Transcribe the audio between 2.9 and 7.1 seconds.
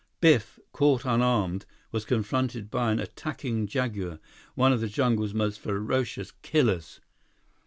an attacking jaguar, one of the jungle's most ferocious killers.